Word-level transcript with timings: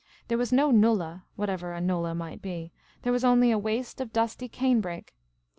There 0.29 0.37
was 0.39 0.51
no 0.51 0.71
nullah 0.71 1.25
(whatever 1.35 1.73
a 1.73 1.79
nullah 1.79 2.15
may 2.15 2.35
be), 2.35 2.71
there 3.03 3.13
was 3.13 3.23
only 3.23 3.51
a 3.51 3.59
waste 3.59 4.01
of 4.01 4.11
dusty 4.11 4.47
cane 4.47 4.81
brake. 4.81 5.13